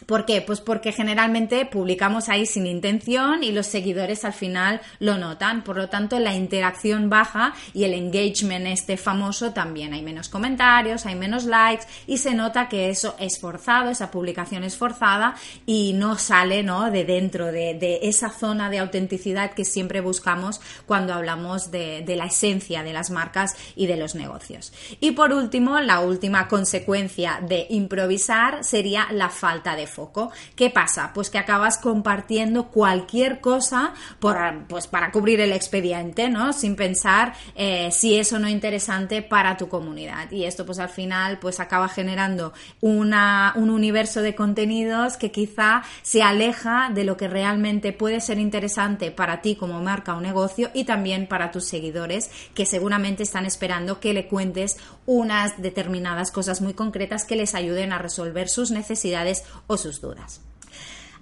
¿Por 0.05 0.25
qué? 0.25 0.41
Pues 0.41 0.61
porque 0.61 0.91
generalmente 0.91 1.65
publicamos 1.65 2.29
ahí 2.29 2.45
sin 2.45 2.65
intención 2.65 3.43
y 3.43 3.51
los 3.51 3.67
seguidores 3.67 4.25
al 4.25 4.33
final 4.33 4.81
lo 4.99 5.17
notan. 5.17 5.63
Por 5.63 5.77
lo 5.77 5.89
tanto, 5.89 6.19
la 6.19 6.33
interacción 6.33 7.09
baja 7.09 7.53
y 7.73 7.83
el 7.83 7.93
engagement 7.93 8.67
este 8.67 8.97
famoso 8.97 9.51
también. 9.51 9.93
Hay 9.93 10.01
menos 10.01 10.29
comentarios, 10.29 11.05
hay 11.05 11.15
menos 11.15 11.45
likes 11.45 11.85
y 12.07 12.17
se 12.17 12.33
nota 12.33 12.67
que 12.67 12.89
eso 12.89 13.15
es 13.19 13.39
forzado, 13.39 13.89
esa 13.89 14.11
publicación 14.11 14.63
es 14.63 14.77
forzada 14.77 15.35
y 15.65 15.93
no 15.93 16.17
sale 16.17 16.63
¿no? 16.63 16.89
de 16.91 17.05
dentro 17.05 17.51
de, 17.51 17.99
esa 18.03 18.29
zona 18.29 18.69
de 18.69 18.79
autenticidad 18.79 19.51
que 19.51 19.65
siempre 19.65 20.01
buscamos 20.01 20.61
cuando 20.85 21.13
hablamos 21.13 21.71
de, 21.71 22.03
de 22.05 22.15
la 22.15 22.25
esencia 22.25 22.83
de 22.83 22.93
las 22.93 23.09
marcas 23.11 23.55
y 23.75 23.87
de 23.87 23.97
los 23.97 24.15
negocios. 24.15 24.73
Y 24.99 25.11
por 25.11 25.33
último, 25.33 25.79
la 25.79 25.99
última 25.99 26.47
consecuencia 26.47 27.39
de 27.41 27.67
improvisar 27.69 28.63
sería 28.63 29.07
la 29.11 29.29
falta 29.29 29.75
de 29.75 29.87
foco. 29.91 30.31
¿Qué 30.55 30.69
pasa? 30.69 31.11
Pues 31.13 31.29
que 31.29 31.37
acabas 31.37 31.77
compartiendo 31.77 32.69
cualquier 32.69 33.41
cosa 33.41 33.93
por, 34.19 34.37
pues 34.67 34.87
para 34.87 35.11
cubrir 35.11 35.39
el 35.41 35.51
expediente, 35.51 36.29
¿no? 36.29 36.53
Sin 36.53 36.75
pensar 36.75 37.33
eh, 37.55 37.89
si 37.91 38.17
es 38.17 38.33
o 38.33 38.39
no 38.39 38.49
interesante 38.49 39.21
para 39.21 39.57
tu 39.57 39.69
comunidad. 39.69 40.31
Y 40.31 40.45
esto 40.45 40.65
pues 40.65 40.79
al 40.79 40.89
final 40.89 41.39
pues 41.39 41.59
acaba 41.59 41.87
generando 41.89 42.53
una, 42.79 43.53
un 43.55 43.69
universo 43.69 44.21
de 44.21 44.35
contenidos 44.35 45.17
que 45.17 45.31
quizá 45.31 45.83
se 46.01 46.23
aleja 46.23 46.89
de 46.93 47.03
lo 47.03 47.17
que 47.17 47.27
realmente 47.27 47.93
puede 47.93 48.21
ser 48.21 48.39
interesante 48.39 49.11
para 49.11 49.41
ti 49.41 49.55
como 49.55 49.81
marca 49.81 50.15
o 50.15 50.21
negocio 50.21 50.71
y 50.73 50.85
también 50.85 51.27
para 51.27 51.51
tus 51.51 51.65
seguidores 51.65 52.31
que 52.53 52.65
seguramente 52.65 53.23
están 53.23 53.45
esperando 53.45 53.99
que 53.99 54.13
le 54.13 54.27
cuentes 54.27 54.77
unas 55.05 55.61
determinadas 55.61 56.31
cosas 56.31 56.61
muy 56.61 56.73
concretas 56.73 57.25
que 57.25 57.35
les 57.35 57.55
ayuden 57.55 57.93
a 57.93 57.97
resolver 57.97 58.49
sus 58.49 58.71
necesidades 58.71 59.43
o 59.67 59.77
sus 59.77 60.01
dudas. 60.01 60.41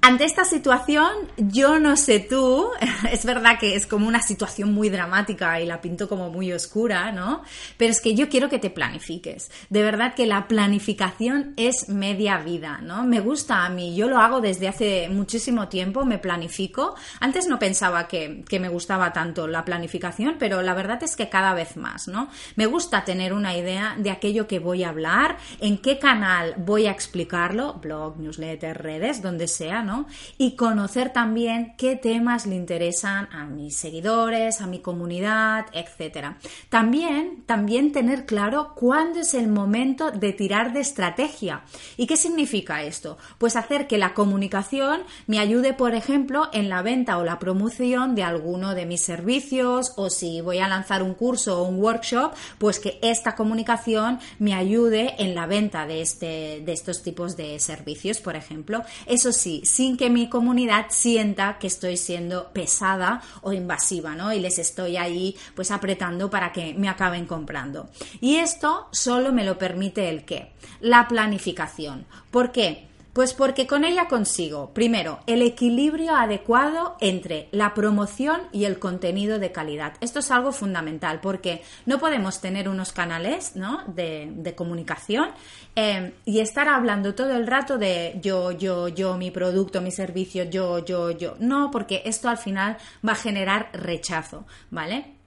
Ante 0.01 0.23
esta 0.23 0.45
situación, 0.45 1.09
yo 1.37 1.77
no 1.77 1.97
sé 1.97 2.21
tú, 2.21 2.69
es 3.11 3.25
verdad 3.25 3.59
que 3.59 3.75
es 3.75 3.85
como 3.85 4.07
una 4.07 4.21
situación 4.21 4.73
muy 4.73 4.89
dramática 4.89 5.59
y 5.59 5.65
la 5.65 5.81
pinto 5.81 6.07
como 6.07 6.29
muy 6.29 6.53
oscura, 6.53 7.11
¿no? 7.11 7.43
Pero 7.75 7.91
es 7.91 7.99
que 7.99 8.15
yo 8.15 8.29
quiero 8.29 8.47
que 8.47 8.59
te 8.59 8.69
planifiques. 8.69 9.51
De 9.69 9.83
verdad 9.83 10.15
que 10.15 10.25
la 10.25 10.47
planificación 10.47 11.53
es 11.57 11.89
media 11.89 12.37
vida, 12.37 12.79
¿no? 12.81 13.03
Me 13.03 13.19
gusta 13.19 13.65
a 13.65 13.69
mí, 13.69 13.93
yo 13.93 14.07
lo 14.07 14.19
hago 14.19 14.39
desde 14.39 14.69
hace 14.69 15.09
muchísimo 15.09 15.67
tiempo, 15.67 16.05
me 16.05 16.17
planifico. 16.17 16.95
Antes 17.19 17.47
no 17.47 17.59
pensaba 17.59 18.07
que, 18.07 18.45
que 18.47 18.59
me 18.59 18.69
gustaba 18.69 19.11
tanto 19.11 19.47
la 19.47 19.65
planificación, 19.65 20.37
pero 20.39 20.61
la 20.61 20.75
verdad 20.75 21.03
es 21.03 21.17
que 21.17 21.27
cada 21.27 21.53
vez 21.53 21.75
más, 21.75 22.07
¿no? 22.07 22.29
Me 22.55 22.67
gusta 22.67 23.03
tener 23.03 23.33
una 23.33 23.57
idea 23.57 23.95
de 23.97 24.11
aquello 24.11 24.47
que 24.47 24.59
voy 24.59 24.85
a 24.85 24.89
hablar, 24.89 25.37
en 25.59 25.77
qué 25.77 25.99
canal 25.99 26.55
voy 26.57 26.87
a 26.87 26.91
explicarlo, 26.91 27.73
blog, 27.73 28.17
newsletter, 28.17 28.81
redes, 28.81 29.21
donde 29.21 29.49
sea, 29.49 29.83
y 30.37 30.55
conocer 30.55 31.11
también 31.11 31.73
qué 31.77 31.95
temas 31.95 32.45
le 32.45 32.55
interesan 32.55 33.27
a 33.31 33.45
mis 33.45 33.75
seguidores, 33.75 34.61
a 34.61 34.67
mi 34.67 34.79
comunidad, 34.79 35.65
etc. 35.73 36.35
También, 36.69 37.43
también 37.45 37.91
tener 37.91 38.25
claro 38.25 38.73
cuándo 38.75 39.19
es 39.19 39.33
el 39.33 39.47
momento 39.47 40.11
de 40.11 40.33
tirar 40.33 40.73
de 40.73 40.81
estrategia. 40.81 41.63
¿Y 41.97 42.07
qué 42.07 42.17
significa 42.17 42.83
esto? 42.83 43.17
Pues 43.37 43.55
hacer 43.55 43.87
que 43.87 43.97
la 43.97 44.13
comunicación 44.13 45.01
me 45.27 45.39
ayude, 45.39 45.73
por 45.73 45.95
ejemplo, 45.95 46.49
en 46.53 46.69
la 46.69 46.81
venta 46.81 47.17
o 47.17 47.23
la 47.23 47.39
promoción 47.39 48.15
de 48.15 48.23
alguno 48.23 48.75
de 48.75 48.85
mis 48.85 49.01
servicios 49.01 49.93
o 49.95 50.09
si 50.09 50.41
voy 50.41 50.59
a 50.59 50.67
lanzar 50.67 51.03
un 51.03 51.13
curso 51.13 51.61
o 51.61 51.67
un 51.67 51.81
workshop, 51.81 52.33
pues 52.57 52.79
que 52.79 52.99
esta 53.01 53.35
comunicación 53.35 54.19
me 54.39 54.53
ayude 54.53 55.15
en 55.19 55.35
la 55.35 55.45
venta 55.45 55.85
de, 55.85 56.01
este, 56.01 56.61
de 56.65 56.73
estos 56.73 57.03
tipos 57.03 57.35
de 57.35 57.59
servicios, 57.59 58.19
por 58.19 58.35
ejemplo. 58.35 58.83
Eso 59.05 59.31
sí, 59.31 59.61
sin 59.79 59.95
que 59.95 60.09
mi 60.09 60.27
comunidad 60.27 60.87
sienta 60.89 61.57
que 61.57 61.67
estoy 61.67 61.95
siendo 61.95 62.49
pesada 62.51 63.21
o 63.43 63.53
invasiva, 63.53 64.13
¿no? 64.13 64.33
Y 64.33 64.41
les 64.41 64.59
estoy 64.59 64.97
ahí 64.97 65.37
pues 65.55 65.71
apretando 65.71 66.29
para 66.29 66.51
que 66.51 66.73
me 66.73 66.89
acaben 66.89 67.25
comprando. 67.25 67.87
Y 68.19 68.35
esto 68.35 68.89
solo 68.91 69.31
me 69.31 69.45
lo 69.45 69.57
permite 69.57 70.09
el 70.09 70.25
qué? 70.25 70.51
La 70.81 71.07
planificación. 71.07 72.05
¿Por 72.29 72.51
qué? 72.51 72.89
Pues 73.13 73.33
porque 73.33 73.65
con 73.65 73.85
ella 73.85 74.07
consigo, 74.07 74.71
primero, 74.73 75.19
el 75.25 75.41
equilibrio 75.41 76.15
adecuado 76.15 76.95
entre 77.01 77.49
la 77.51 77.73
promoción 77.73 78.41
y 78.51 78.65
el 78.65 78.77
contenido 78.77 79.39
de 79.39 79.51
calidad. 79.51 79.93
Esto 79.99 80.19
es 80.19 80.29
algo 80.29 80.51
fundamental 80.51 81.19
porque 81.19 81.63
no 81.85 81.99
podemos 81.99 82.39
tener 82.39 82.69
unos 82.69 82.91
canales 82.93 83.55
¿no? 83.55 83.83
de, 83.87 84.53
comunicación 84.55 85.29
eh, 85.75 86.13
y 86.25 86.39
estar 86.39 86.67
hablando 86.67 87.15
todo 87.15 87.35
el 87.35 87.47
rato 87.47 87.77
de 87.77 88.19
yo, 88.21 88.51
yo, 88.51 88.87
yo, 88.87 89.17
mi 89.17 89.31
producto, 89.31 89.81
mi 89.81 89.91
servicio, 89.91 90.43
yo, 90.43 90.85
yo, 90.85 91.11
yo. 91.11 91.35
No, 91.39 91.71
porque 91.71 92.03
esto 92.05 92.29
al 92.29 92.37
final 92.37 92.77
va 93.07 93.13
a 93.13 93.15
generar 93.15 93.69
rechazo, 93.73 94.45
¿vale? 94.69 95.18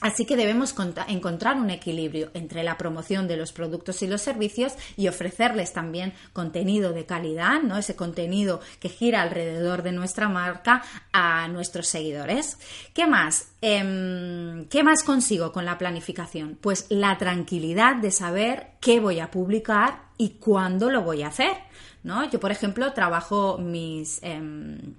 Así 0.00 0.24
que 0.24 0.36
debemos 0.36 0.74
encontrar 1.08 1.56
un 1.56 1.70
equilibrio 1.70 2.30
entre 2.34 2.62
la 2.62 2.78
promoción 2.78 3.26
de 3.26 3.36
los 3.36 3.52
productos 3.52 4.02
y 4.02 4.06
los 4.06 4.22
servicios 4.22 4.74
y 4.96 5.08
ofrecerles 5.08 5.72
también 5.72 6.12
contenido 6.32 6.92
de 6.92 7.04
calidad, 7.04 7.62
¿no? 7.62 7.76
Ese 7.76 7.96
contenido 7.96 8.60
que 8.80 8.88
gira 8.88 9.22
alrededor 9.22 9.82
de 9.82 9.92
nuestra 9.92 10.28
marca 10.28 10.82
a 11.12 11.48
nuestros 11.48 11.88
seguidores. 11.88 12.58
¿Qué 12.94 13.06
más? 13.06 13.48
Em, 13.60 14.66
¿Qué 14.66 14.84
más 14.84 15.02
consigo 15.02 15.52
con 15.52 15.64
la 15.64 15.78
planificación? 15.78 16.56
Pues 16.60 16.86
la 16.90 17.18
tranquilidad 17.18 17.96
de 17.96 18.12
saber 18.12 18.68
qué 18.80 19.00
voy 19.00 19.18
a 19.18 19.30
publicar 19.30 20.02
y 20.16 20.30
cuándo 20.30 20.90
lo 20.90 21.02
voy 21.02 21.22
a 21.22 21.28
hacer, 21.28 21.56
¿no? 22.04 22.28
Yo, 22.30 22.38
por 22.38 22.52
ejemplo, 22.52 22.92
trabajo 22.92 23.58
mis 23.58 24.20
em, 24.22 24.94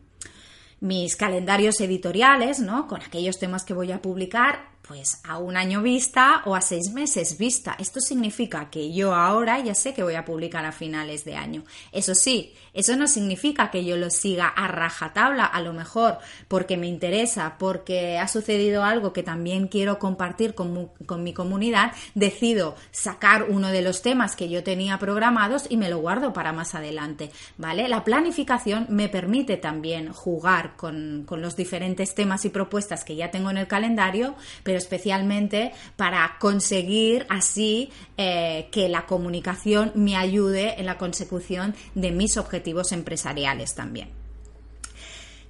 mis 0.82 1.16
calendarios 1.16 1.82
editoriales, 1.82 2.60
¿no? 2.60 2.88
Con 2.88 3.02
aquellos 3.02 3.38
temas 3.38 3.66
que 3.66 3.74
voy 3.74 3.92
a 3.92 4.02
publicar 4.02 4.70
pues 4.88 5.22
a 5.24 5.38
un 5.38 5.56
año 5.56 5.84
vista 5.84 6.42
o 6.46 6.56
a 6.56 6.62
seis 6.62 6.92
meses 6.92 7.38
vista. 7.38 7.76
Esto 7.78 8.00
significa 8.00 8.70
que 8.70 8.92
yo 8.92 9.14
ahora 9.14 9.60
ya 9.60 9.76
sé 9.76 9.94
que 9.94 10.04
voy 10.04 10.16
a 10.16 10.26
publicar 10.26 10.66
a 10.66 10.72
finales 10.72 11.26
de 11.26 11.36
año. 11.36 11.64
Eso 11.92 12.16
sí, 12.16 12.56
eso 12.74 12.96
no 12.96 13.08
significa 13.08 13.70
que 13.70 13.86
yo 13.86 13.98
lo 13.98 14.10
siga 14.10 14.48
a 14.48 14.68
rajatabla, 14.68 15.46
a 15.46 15.62
lo 15.62 15.74
mejor 15.74 16.18
porque 16.48 16.78
me 16.78 16.88
interesa, 16.88 17.58
porque 17.60 18.18
ha 18.18 18.28
sucedido 18.28 18.84
algo 18.84 19.14
que 19.14 19.22
también 19.22 19.68
quiero 19.68 20.00
compartir 20.00 20.56
con, 20.56 20.88
con 21.06 21.24
mi 21.24 21.34
comunidad, 21.34 21.92
decido 22.16 22.76
sacar 22.92 23.44
uno 23.44 23.70
de 23.70 23.82
los 23.82 24.02
temas 24.02 24.36
que 24.36 24.50
yo 24.50 24.64
tenía 24.64 24.98
programados 24.98 25.68
y 25.70 25.78
me 25.78 25.90
lo 25.90 26.00
guardo 26.00 26.34
para 26.34 26.54
más 26.54 26.74
adelante, 26.74 27.32
¿vale? 27.58 27.88
La 27.88 28.04
planificación 28.04 28.88
me 28.90 29.10
permite 29.10 29.58
también 29.58 30.12
jugar 30.14 30.76
con, 30.76 31.26
con 31.28 31.42
los 31.42 31.56
diferentes 31.56 32.16
temas 32.16 32.46
y 32.46 32.50
propuestas 32.50 33.04
que 33.04 33.16
ya 33.16 33.30
tengo 33.30 33.50
en 33.52 33.58
el 33.58 33.68
calendario, 33.68 34.36
pero 34.70 34.78
especialmente 34.78 35.72
para 35.96 36.38
conseguir 36.38 37.26
así 37.28 37.90
eh, 38.18 38.70
que 38.72 38.88
la 38.88 39.08
comunicación 39.08 39.92
me 39.96 40.16
ayude 40.16 40.80
en 40.80 40.86
la 40.86 41.00
consecución 41.00 41.74
de 41.96 42.12
mis 42.12 42.38
objetivos 42.38 42.92
empresariales 42.92 43.74
también. 43.74 44.10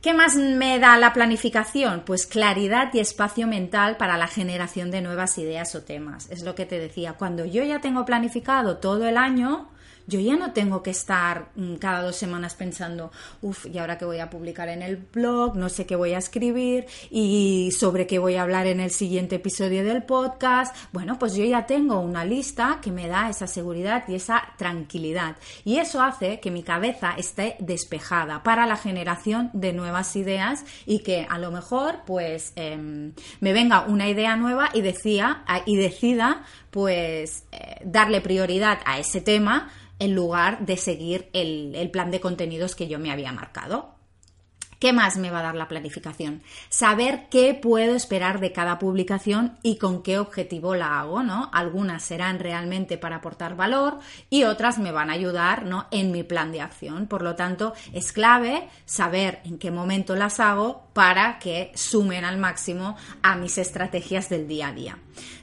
¿Qué 0.02 0.14
más 0.14 0.38
me 0.38 0.80
da 0.80 0.98
la 0.98 1.12
planificación? 1.12 2.04
Pues 2.06 2.28
claridad 2.28 2.94
y 2.94 3.00
espacio 3.00 3.46
mental 3.46 3.98
para 3.98 4.16
la 4.16 4.28
generación 4.28 4.90
de 4.90 5.02
nuevas 5.02 5.38
ideas 5.38 5.76
o 5.76 5.82
temas. 5.82 6.30
Es 6.30 6.42
lo 6.44 6.56
que 6.56 6.66
te 6.66 6.80
decía, 6.80 7.16
cuando 7.16 7.44
yo 7.44 7.66
ya 7.66 7.82
tengo 7.82 8.06
planificado 8.06 8.78
todo 8.78 9.06
el 9.06 9.18
año, 9.18 9.70
yo 10.10 10.20
ya 10.20 10.36
no 10.36 10.52
tengo 10.52 10.82
que 10.82 10.90
estar 10.90 11.50
mm, 11.56 11.76
cada 11.76 12.02
dos 12.02 12.16
semanas 12.16 12.56
pensando, 12.56 13.12
uff, 13.42 13.68
¿y 13.68 13.78
ahora 13.78 13.98
qué 13.98 14.06
voy 14.06 14.20
a 14.20 14.30
publicar 14.30 14.68
en 14.68 14.82
el 14.82 14.98
blog? 14.98 15.56
No 15.56 15.70
sé 15.70 15.86
qué 15.86 15.96
voy 15.96 16.14
a 16.14 16.18
escribir 16.18 16.88
y 17.12 17.72
sobre 17.78 18.08
qué 18.08 18.20
voy 18.20 18.36
a 18.36 18.42
hablar 18.42 18.68
en 18.68 18.80
el 18.80 18.92
siguiente 18.92 19.36
episodio 19.36 19.84
del 19.84 20.04
podcast. 20.04 20.76
Bueno, 20.92 21.20
pues 21.20 21.36
yo 21.36 21.46
ya 21.46 21.66
tengo 21.66 22.00
una 22.00 22.26
lista 22.26 22.80
que 22.82 22.92
me 22.92 23.08
da 23.08 23.30
esa 23.30 23.48
seguridad 23.48 24.04
y 24.08 24.16
esa 24.16 24.42
tranquilidad. 24.58 25.38
Y 25.64 25.78
eso 25.78 26.02
hace 26.02 26.40
que 26.40 26.52
mi 26.52 26.64
cabeza 26.64 27.14
esté 27.18 27.56
despejada 27.60 28.42
para 28.42 28.66
la 28.66 28.78
generación 28.78 29.52
de 29.54 29.74
nuevas 29.74 30.16
ideas 30.16 30.66
y 30.86 31.00
que 31.00 31.28
a 31.30 31.38
lo 31.38 31.52
mejor 31.52 32.00
pues 32.06 32.52
em, 32.56 33.14
me 33.40 33.54
venga 33.54 33.82
una 33.82 34.10
idea 34.10 34.36
nueva 34.36 34.70
y, 34.74 34.82
decía, 34.82 35.44
y 35.66 35.78
decida 35.78 36.44
pues 36.72 37.46
eh, 37.52 37.76
darle 37.84 38.22
prioridad 38.22 38.80
a 38.86 39.00
ese 39.00 39.22
tema 39.22 39.72
en 40.00 40.16
lugar 40.16 40.66
de 40.66 40.78
seguir 40.78 41.30
el, 41.34 41.76
el 41.76 41.92
plan 41.92 42.12
de 42.12 42.20
contenidos 42.20 42.76
que 42.76 42.88
yo 42.88 43.00
me 43.00 43.12
había 43.12 43.32
marcado. 43.32 44.00
¿Qué 44.80 44.94
más 44.94 45.18
me 45.18 45.30
va 45.30 45.40
a 45.40 45.44
dar 45.44 45.56
la 45.56 45.68
planificación? 45.68 46.42
Saber 46.70 47.28
qué 47.30 47.54
puedo 47.54 47.96
esperar 47.96 48.40
de 48.40 48.54
cada 48.54 48.80
publicación 48.80 49.58
y 49.62 49.78
con 49.78 50.02
qué 50.02 50.20
objetivo 50.20 50.74
la 50.74 51.02
hago, 51.02 51.22
¿no? 51.22 51.50
Algunas 51.52 52.02
serán 52.02 52.40
realmente 52.40 52.98
para 52.98 53.18
aportar 53.18 53.58
valor 53.58 54.00
y 54.30 54.44
otras 54.44 54.80
me 54.80 54.94
van 54.94 55.10
a 55.10 55.14
ayudar, 55.14 55.66
¿no? 55.66 55.88
En 55.92 56.14
mi 56.14 56.24
plan 56.24 56.54
de 56.54 56.62
acción. 56.62 57.08
Por 57.08 57.24
lo 57.24 57.36
tanto, 57.36 57.74
es 57.92 58.14
clave 58.14 58.70
saber 58.86 59.42
en 59.44 59.60
qué 59.60 59.70
momento 59.70 60.16
las 60.16 60.40
hago 60.40 60.88
para 61.00 61.40
que 61.40 61.72
sumen 61.76 62.26
al 62.26 62.38
máximo 62.38 62.98
a 63.22 63.38
mis 63.38 63.58
estrategias 63.58 64.28
del 64.28 64.50
día 64.50 64.68
a 64.68 64.74
día. 64.74 64.98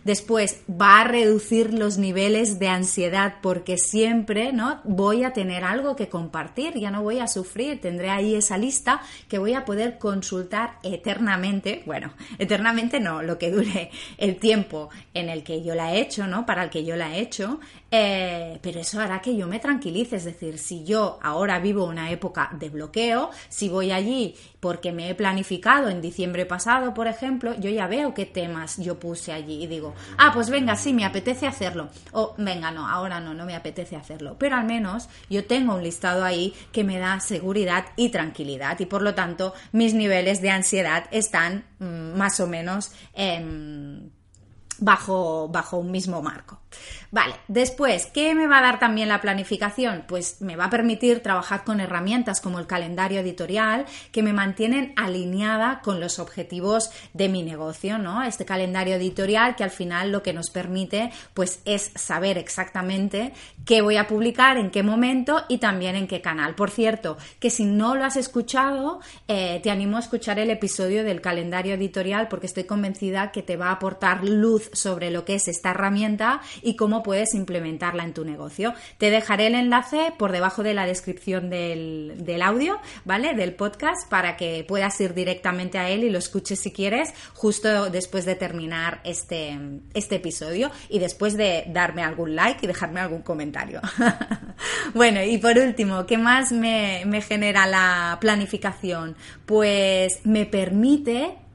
Después 0.05 0.61
va 0.71 1.01
a 1.01 1.05
reducir 1.05 1.75
los 1.75 1.99
niveles 1.99 2.59
de 2.59 2.69
ansiedad 2.69 3.37
porque 3.43 3.77
siempre 3.77 4.53
¿no? 4.53 4.81
voy 4.85 5.25
a 5.25 5.33
tener 5.33 5.65
algo 5.65 5.97
que 5.97 6.09
compartir, 6.09 6.75
ya 6.75 6.93
no 6.93 7.03
voy 7.03 7.19
a 7.19 7.27
sufrir, 7.27 7.81
tendré 7.81 8.11
ahí 8.11 8.37
esa 8.37 8.57
lista 8.57 9.01
que 9.29 9.39
voy 9.39 9.55
a 9.55 9.65
poder 9.65 9.99
consultar 9.99 10.79
eternamente, 10.85 11.83
bueno, 11.87 12.13
eternamente 12.39 13.01
no, 13.01 13.23
lo 13.23 13.37
que 13.37 13.51
dure 13.51 13.91
el 14.19 14.37
tiempo 14.37 14.91
en 15.13 15.29
el 15.29 15.43
que 15.43 15.65
yo 15.65 15.75
la 15.75 15.95
he 15.95 16.01
hecho, 16.01 16.27
¿no? 16.29 16.47
Para 16.47 16.63
el 16.63 16.71
que 16.71 16.85
yo 16.85 16.95
la 16.95 17.17
he 17.17 17.21
hecho, 17.21 17.59
eh, 17.91 18.59
pero 18.63 18.81
eso 18.81 19.01
hará 19.01 19.21
que 19.21 19.37
yo 19.37 19.49
me 19.49 19.59
tranquilice, 19.59 20.17
es 20.17 20.25
decir, 20.25 20.59
si 20.59 20.85
yo 20.85 21.19
ahora 21.21 21.59
vivo 21.59 21.85
una 21.85 22.13
época 22.13 22.51
de 22.53 22.69
bloqueo, 22.69 23.31
si 23.49 23.69
voy 23.69 23.91
allí 23.91 24.37
porque 24.61 24.93
me 24.93 25.11
he 25.11 25.15
planificado 25.15 25.46
en 25.51 26.01
diciembre 26.01 26.47
pasado, 26.47 26.93
por 26.93 27.07
ejemplo, 27.07 27.55
yo 27.59 27.71
ya 27.71 27.87
veo 27.87 28.15
qué 28.15 28.27
temas 28.27 28.77
yo 28.79 28.99
puse 28.99 29.33
allí 29.33 29.65
y 29.65 29.67
digo, 29.67 29.95
ah, 30.19 30.31
pues 30.35 30.51
venga, 30.51 30.77
sí, 30.77 30.93
me 30.93 31.05
apetece 31.05 31.47
hacerlo, 31.47 31.89
o 32.13 32.35
venga, 32.39 32.71
no, 32.71 32.89
ahora 32.89 33.21
no, 33.21 33.35
no 33.35 33.47
me 33.47 33.55
apetece 33.55 33.97
hacerlo, 33.97 34.37
pero 34.39 34.57
al 34.57 34.65
menos 34.65 35.09
yo 35.31 35.45
tengo 35.47 35.75
un 35.75 35.83
listado 35.83 36.25
ahí 36.25 36.55
que 36.73 36.85
me 36.85 36.99
da 36.99 37.21
seguridad 37.21 37.87
y 37.97 38.11
tranquilidad 38.11 38.79
y 38.81 38.87
por 38.87 39.03
lo 39.03 39.15
tanto 39.15 39.55
mis 39.73 39.95
niveles 39.95 40.41
de 40.43 40.51
ansiedad 40.51 41.05
están 41.11 41.65
mm, 41.79 42.17
más 42.17 42.41
o 42.41 42.47
menos 42.47 42.93
bajo, 44.79 45.49
bajo 45.49 45.79
un 45.79 45.91
mismo 45.91 46.23
marco. 46.23 46.61
Vale, 47.11 47.35
después, 47.47 48.07
¿qué 48.07 48.35
me 48.35 48.47
va 48.47 48.59
a 48.59 48.63
dar 48.63 48.79
también 48.79 49.09
la 49.09 49.21
planificación? 49.21 50.05
Pues 50.09 50.41
me 50.41 50.57
va 50.57 50.65
a 50.65 50.71
permitir 50.71 51.23
trabajar 51.23 51.65
con 51.65 51.81
herramientas 51.81 52.41
como 52.41 52.59
el 52.59 52.67
calendario 52.67 53.21
editorial 53.21 53.87
que 54.11 54.23
me 54.23 54.33
mantienen 54.33 54.93
alineada 54.97 55.81
con 55.83 56.01
los 56.01 56.19
objetivos 56.19 56.91
de 57.15 57.29
mi 57.29 57.43
negocio, 57.43 57.99
¿no? 57.99 58.23
Este 58.25 58.45
calendario 58.45 58.97
editorial 58.97 59.55
que 59.55 59.65
al 59.65 59.71
final 59.71 60.11
lo 60.11 60.23
que 60.23 60.33
nos 60.33 60.51
permite 60.51 61.13
pues 61.33 61.61
es 61.65 61.93
saber 61.95 62.39
exactamente 62.39 63.33
qué 63.65 63.83
voy 63.83 63.97
a 63.97 64.09
publicar, 64.09 64.57
en 64.57 64.71
qué 64.71 64.83
momento 64.83 65.45
y 65.49 65.59
también 65.59 65.97
en 65.97 66.09
qué 66.09 66.21
canal. 66.21 66.55
Por 66.55 66.71
cierto, 66.71 67.17
que 67.39 67.51
si 67.51 67.65
no 67.65 67.95
lo 67.95 68.05
has 68.05 68.17
escuchado, 68.17 69.01
eh, 69.29 69.61
te 69.63 69.71
animo 69.71 69.97
a 69.97 70.01
escuchar 70.01 70.39
el 70.39 70.51
episodio 70.51 71.05
del 71.05 71.21
calendario 71.21 71.75
editorial 71.75 72.29
porque 72.29 72.47
estoy 72.47 72.65
convencida 72.65 73.33
que 73.33 73.43
te 73.43 73.57
va 73.57 73.69
a 73.69 73.73
aportar 73.73 74.25
luz 74.25 74.71
sobre 74.73 75.11
lo 75.11 75.25
que 75.25 75.37
es 75.37 75.49
esta 75.49 75.71
herramienta 75.71 76.41
y 76.67 76.75
cómo 76.75 77.05
puedes 77.05 77.33
implementarla 77.35 78.03
en 78.03 78.13
tu 78.13 78.25
negocio. 78.25 78.75
Te 78.99 79.11
dejaré 79.11 79.47
el 79.47 79.55
enlace 79.55 80.13
por 80.19 80.33
debajo 80.33 80.65
de 80.65 80.75
la 80.75 80.85
descripción 80.85 81.49
del, 81.49 82.43
audio, 82.43 82.81
¿vale? 83.05 83.35
Del 83.35 83.55
podcast 83.55 84.11
para 84.11 84.37
que 84.37 84.65
puedas 84.67 85.01
ir 85.01 85.15
directamente 85.15 85.79
a 85.79 85.89
él 85.89 86.03
y 86.03 86.11
lo 86.11 86.19
escuches 86.19 86.59
si 86.59 86.73
quieres 86.73 87.15
justo 87.35 87.89
después 87.89 88.25
de 88.25 88.35
terminar 88.35 89.01
este, 89.05 89.57
este 89.95 90.17
episodio 90.17 90.73
y 90.89 90.99
después 90.99 91.37
de 91.37 91.65
darme 91.69 92.03
algún 92.03 92.35
like 92.35 92.65
y 92.65 92.67
dejarme 92.67 92.99
algún 92.99 93.23
comentario. 93.23 93.81
bueno, 94.95 95.23
y 95.23 95.39
por 95.39 95.57
último, 95.57 96.05
¿qué 96.05 96.19
más 96.19 96.51
me, 96.51 97.05
me 97.07 97.23
genera 97.23 97.67
la 97.67 98.19
planificación? 98.21 99.15
Pues 99.47 100.19
me 100.25 100.47
permite 100.47 101.46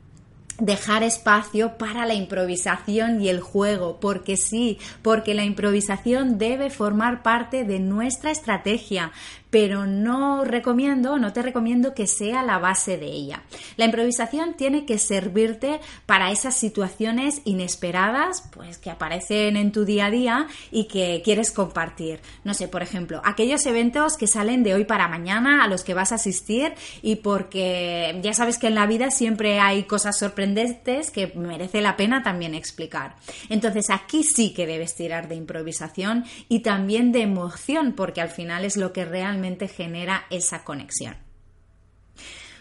dejar 0.62 1.01
espacio 1.01 1.77
para 1.77 2.06
la 2.06 2.13
improvisación 2.13 3.20
y 3.20 3.30
el 3.30 3.41
juego, 3.41 4.00
porque 4.00 4.38
sí, 4.38 4.77
porque 5.01 5.34
la 5.34 5.44
improvisación 5.44 6.38
debe 6.38 6.70
formar 6.70 7.24
parte 7.24 7.65
de 7.65 7.80
nuestra 7.80 8.30
estrategia 8.32 9.12
pero 9.51 9.86
no 9.86 10.43
recomiendo, 10.46 11.20
no 11.20 11.34
te 11.34 11.43
recomiendo 11.43 11.93
que 11.93 12.08
sea 12.08 12.41
la 12.41 12.58
base 12.58 12.98
de 12.98 13.08
ella. 13.08 13.43
La 13.75 13.86
improvisación 13.86 14.55
tiene 14.55 14.86
que 14.86 14.98
servirte 14.98 15.81
para 16.05 16.31
esas 16.31 16.55
situaciones 16.55 17.41
inesperadas, 17.43 18.50
pues 18.53 18.77
que 18.77 18.89
aparecen 18.89 19.58
en 19.58 19.72
tu 19.72 19.86
día 19.86 20.08
a 20.08 20.12
día 20.12 20.48
y 20.72 20.86
que 20.86 21.22
quieres 21.24 21.51
compartir. 21.51 22.22
No 22.46 22.53
sé, 22.53 22.70
por 22.70 22.81
ejemplo, 22.81 23.22
aquellos 23.25 23.65
eventos 23.65 24.15
que 24.17 24.25
salen 24.25 24.63
de 24.63 24.74
hoy 24.74 24.86
para 24.86 25.10
mañana 25.10 25.63
a 25.63 25.67
los 25.67 25.84
que 25.84 25.93
vas 25.93 26.13
a 26.13 26.15
asistir 26.15 26.74
y 27.01 27.17
porque 27.17 28.19
ya 28.23 28.34
sabes 28.34 28.58
que 28.58 28.67
en 28.67 28.75
la 28.75 28.88
vida 28.88 29.12
siempre 29.12 29.60
hay 29.60 29.84
cosas 29.84 30.17
sorprendentes 30.17 31.12
que 31.12 31.34
merece 31.36 31.82
la 31.82 31.97
pena 31.97 32.23
también 32.23 32.56
explicar. 32.56 33.17
Entonces 33.49 33.89
aquí 33.89 34.23
sí 34.23 34.54
que 34.54 34.65
debes 34.65 34.95
tirar 34.95 35.28
de 35.28 35.36
improvisación 35.36 36.23
y 36.47 36.60
también 36.60 37.12
de 37.12 37.23
emoción, 37.23 37.93
porque 37.93 38.21
al 38.21 38.30
final 38.30 38.63
es 38.63 38.78
lo 38.78 38.93
que 38.93 39.04
realmente 39.04 39.40
genera 39.67 40.25
esa 40.30 40.63
conexión. 40.63 41.15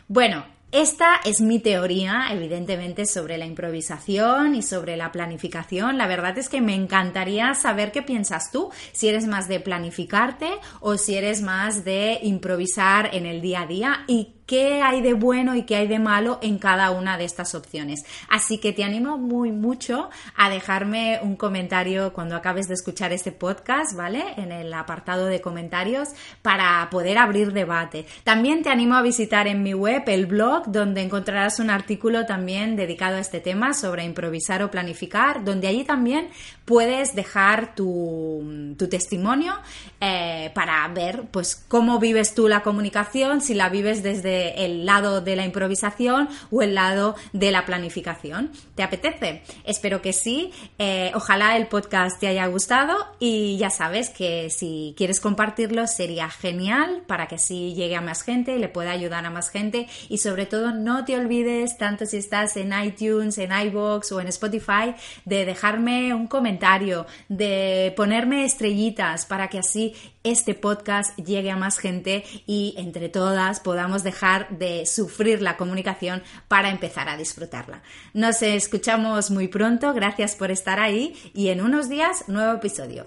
Bueno, 0.09 0.45
esta 0.73 1.17
es 1.25 1.41
mi 1.41 1.59
teoría, 1.59 2.29
evidentemente, 2.31 3.05
sobre 3.05 3.39
la 3.39 3.45
improvisación 3.45 4.55
y 4.55 4.63
sobre 4.63 4.97
la 4.97 5.11
planificación. 5.11 5.99
La 5.99 6.07
verdad 6.07 6.39
es 6.39 6.49
que 6.49 6.61
me 6.61 6.77
encantaría 6.77 7.55
saber 7.55 7.91
qué 7.91 8.03
piensas 8.03 8.53
tú, 8.53 8.71
si 8.93 9.09
eres 9.09 9.27
más 9.27 9.49
de 9.49 9.59
planificarte 9.59 10.49
o 10.79 10.97
si 10.97 11.17
eres 11.17 11.43
más 11.43 11.85
de 11.85 12.21
improvisar 12.23 13.13
en 13.13 13.27
el 13.27 13.41
día 13.41 13.63
a 13.63 13.67
día 13.67 14.05
y 14.07 14.37
qué 14.51 14.83
hay 14.83 15.01
de 15.01 15.15
bueno 15.15 15.55
y 15.55 15.63
qué 15.63 15.77
hay 15.77 15.87
de 15.87 16.01
malo 16.01 16.41
en 16.43 16.59
cada 16.59 16.91
una 16.91 17.17
de 17.17 17.25
estas 17.25 17.55
opciones. 17.55 18.01
Así 18.29 18.59
que 18.59 18.73
te 18.73 18.83
animo 18.83 19.17
muy 19.17 19.53
mucho 19.53 20.11
a 20.37 20.51
dejarme 20.51 21.21
un 21.23 21.37
comentario 21.37 22.13
cuando 22.13 22.35
acabes 22.35 22.67
de 22.67 22.75
escuchar 22.75 23.13
este 23.13 23.31
podcast, 23.31 23.95
¿vale? 23.95 24.25
En 24.39 24.51
el 24.51 24.75
apartado 24.75 25.27
de 25.27 25.41
comentarios 25.41 26.09
para 26.43 26.89
poder 26.91 27.19
abrir 27.19 27.53
debate. 27.53 28.07
También 28.25 28.65
te 28.65 28.71
animo 28.71 28.97
a 28.97 29.03
visitar 29.03 29.47
en 29.47 29.63
mi 29.63 29.73
web 29.73 30.03
el 30.09 30.27
blog 30.27 30.65
donde 30.67 31.03
encontrarás 31.03 31.61
un 31.61 31.71
artículo 31.71 32.27
también 32.27 32.75
dedicado 32.75 33.19
a 33.19 33.21
este 33.21 33.39
tema 33.39 33.73
sobre 33.73 34.03
improvisar 34.03 34.65
o 34.65 34.71
planificar, 34.73 35.45
donde 35.45 35.69
allí 35.69 35.85
también 35.85 36.29
puedes 36.65 37.15
dejar 37.15 37.77
tu, 37.77 38.77
testimonio 38.91 39.55
eh, 40.01 40.51
para 40.55 40.89
ver 40.89 41.23
pues 41.31 41.55
cómo 41.69 42.01
vives 42.01 42.35
tú 42.35 42.49
la 42.49 42.63
comunicación, 42.63 43.41
si 43.41 43.55
la 43.55 43.69
vives 43.69 44.03
desde 44.03 44.40
el 44.49 44.87
lado 44.87 45.21
de 45.21 45.37
la 45.37 45.45
improvisación 45.45 46.29
o 46.51 46.63
el 46.63 46.75
lado 46.75 47.15
de 47.33 47.51
la 47.51 47.67
planificación. 47.67 48.51
¿Te 48.75 48.83
apetece? 48.83 49.43
Espero 49.65 50.03
que 50.03 50.13
sí. 50.13 50.53
Eh, 50.79 51.13
ojalá 51.15 51.57
el 51.57 51.67
podcast 51.67 52.19
te 52.21 52.27
haya 52.27 52.47
gustado 52.47 52.97
y 53.19 53.57
ya 53.59 53.71
sabes 53.71 54.11
que 54.11 54.51
si 54.51 54.95
quieres 54.97 55.21
compartirlo 55.21 55.87
sería 55.87 56.29
genial 56.29 57.03
para 57.07 57.27
que 57.27 57.37
así 57.37 57.75
llegue 57.75 57.97
a 57.97 58.01
más 58.01 58.23
gente 58.23 58.55
y 58.55 58.59
le 58.59 58.69
pueda 58.69 58.91
ayudar 58.91 59.25
a 59.25 59.31
más 59.31 59.51
gente 59.51 59.89
y 60.09 60.19
sobre 60.19 60.47
todo 60.47 60.73
no 60.73 61.05
te 61.05 61.17
olvides 61.17 61.79
tanto 61.79 62.07
si 62.07 62.17
estás 62.17 62.57
en 62.57 62.73
iTunes, 62.73 63.39
en 63.39 63.53
iBox 63.53 64.13
o 64.13 64.21
en 64.21 64.29
Spotify 64.29 64.95
de 65.25 65.45
dejarme 65.45 66.15
un 66.15 66.27
comentario, 66.27 67.07
de 67.29 67.93
ponerme 67.97 68.45
estrellitas 68.45 69.27
para 69.27 69.49
que 69.49 69.59
así 69.59 69.95
este 70.23 70.55
podcast 70.55 71.17
llegue 71.19 71.51
a 71.51 71.57
más 71.57 71.79
gente 71.79 72.25
y 72.47 72.75
entre 72.77 73.09
todas 73.09 73.61
podamos 73.61 74.03
dejar 74.03 74.49
de 74.51 74.87
sufrir 74.87 75.43
la 75.43 75.57
comunicación 75.57 76.23
para 76.49 76.71
empezar 76.71 77.09
a 77.09 77.17
disfrutarla. 77.17 77.83
Nos 78.13 78.43
escuchamos 78.43 79.31
muy 79.31 79.49
pronto, 79.49 79.93
gracias 79.95 80.37
por 80.37 80.51
estar 80.51 80.81
ahí 80.81 81.17
y 81.35 81.49
en 81.49 81.61
unos 81.61 81.89
días 81.89 82.25
nuevo 82.29 82.55
episodio. 82.55 83.07